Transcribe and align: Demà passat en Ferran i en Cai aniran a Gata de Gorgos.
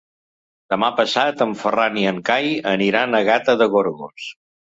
Demà 0.73 0.87
passat 0.99 1.43
en 1.45 1.53
Ferran 1.59 1.99
i 2.03 2.05
en 2.11 2.21
Cai 2.29 2.49
aniran 2.71 3.19
a 3.19 3.21
Gata 3.29 3.57
de 3.61 3.69
Gorgos. 3.75 4.27